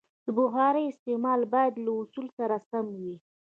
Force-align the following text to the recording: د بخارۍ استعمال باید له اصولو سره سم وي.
د 0.25 0.27
بخارۍ 0.37 0.85
استعمال 0.89 1.39
باید 1.53 1.73
له 1.85 1.91
اصولو 2.01 2.31
سره 2.39 2.55
سم 2.69 2.85
وي. 3.01 3.15